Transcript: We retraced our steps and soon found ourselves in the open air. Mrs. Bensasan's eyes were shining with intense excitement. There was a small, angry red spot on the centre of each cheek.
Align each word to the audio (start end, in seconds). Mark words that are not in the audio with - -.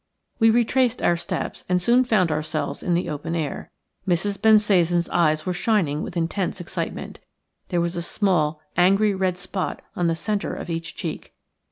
We 0.39 0.49
retraced 0.49 1.03
our 1.03 1.15
steps 1.15 1.63
and 1.69 1.79
soon 1.79 2.03
found 2.05 2.31
ourselves 2.31 2.81
in 2.81 2.95
the 2.95 3.07
open 3.07 3.35
air. 3.35 3.69
Mrs. 4.07 4.41
Bensasan's 4.41 5.07
eyes 5.09 5.45
were 5.45 5.53
shining 5.53 6.01
with 6.01 6.17
intense 6.17 6.59
excitement. 6.59 7.19
There 7.67 7.81
was 7.81 7.95
a 7.95 8.01
small, 8.01 8.61
angry 8.75 9.13
red 9.13 9.37
spot 9.37 9.83
on 9.95 10.07
the 10.07 10.15
centre 10.15 10.55
of 10.55 10.71
each 10.71 10.95
cheek. 10.95 11.35